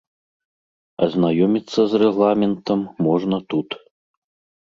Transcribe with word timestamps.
Азнаёміцца 1.07 1.81
з 1.91 2.01
рэгламентам 2.03 2.79
можна 3.09 3.37
тут. 3.55 3.69